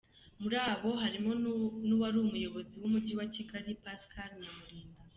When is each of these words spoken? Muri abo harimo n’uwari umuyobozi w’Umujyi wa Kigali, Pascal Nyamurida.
Muri 0.41 0.55
abo 0.71 0.89
harimo 1.03 1.31
n’uwari 1.87 2.17
umuyobozi 2.25 2.73
w’Umujyi 2.81 3.13
wa 3.19 3.27
Kigali, 3.33 3.71
Pascal 3.83 4.29
Nyamurida. 4.41 4.99